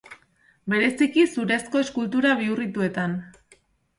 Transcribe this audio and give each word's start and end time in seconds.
Bereziki 0.73 1.25
zurezko 1.33 1.83
eskultura 1.85 2.31
bihurrituetan. 2.41 3.13